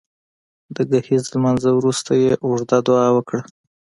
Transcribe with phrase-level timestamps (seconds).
[0.75, 3.41] د ګهیځ لمانځه وروسته يې اوږده دعا وکړه